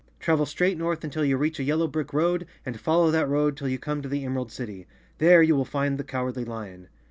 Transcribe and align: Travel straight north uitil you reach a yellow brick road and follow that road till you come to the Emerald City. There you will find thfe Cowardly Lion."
Travel 0.19 0.47
straight 0.47 0.79
north 0.79 1.01
uitil 1.01 1.27
you 1.27 1.37
reach 1.37 1.59
a 1.59 1.63
yellow 1.63 1.87
brick 1.87 2.11
road 2.11 2.47
and 2.65 2.79
follow 2.79 3.11
that 3.11 3.29
road 3.29 3.55
till 3.55 3.69
you 3.69 3.77
come 3.77 4.01
to 4.01 4.09
the 4.09 4.25
Emerald 4.25 4.51
City. 4.51 4.87
There 5.19 5.43
you 5.43 5.55
will 5.55 5.63
find 5.63 5.99
thfe 5.99 6.07
Cowardly 6.07 6.43
Lion." 6.43 6.87